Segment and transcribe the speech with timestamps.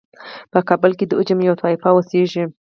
[0.51, 2.43] په کابل کې د عجم یوه طایفه اوسیږي.